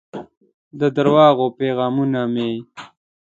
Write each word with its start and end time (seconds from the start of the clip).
د 0.79 0.81
درواغو 0.95 1.45
پیغامونه 1.59 2.21
مې 2.33 2.51